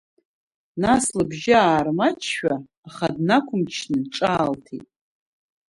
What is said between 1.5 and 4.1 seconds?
аармаҷшәа, аха днақәымчны